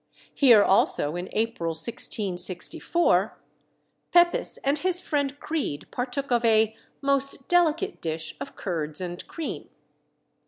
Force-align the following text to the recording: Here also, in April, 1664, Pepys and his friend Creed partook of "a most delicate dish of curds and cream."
Here 0.33 0.63
also, 0.63 1.15
in 1.15 1.29
April, 1.31 1.73
1664, 1.75 3.37
Pepys 4.11 4.57
and 4.63 4.79
his 4.79 4.99
friend 4.99 5.39
Creed 5.39 5.85
partook 5.91 6.31
of 6.31 6.43
"a 6.43 6.75
most 7.03 7.47
delicate 7.47 8.01
dish 8.01 8.35
of 8.41 8.55
curds 8.55 8.99
and 8.99 9.27
cream." 9.27 9.69